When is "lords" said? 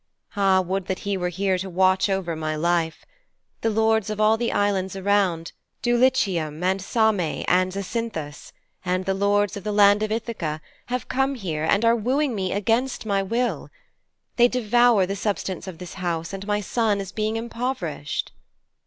3.69-4.09, 9.13-9.55